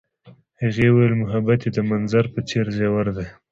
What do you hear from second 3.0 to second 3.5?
دی.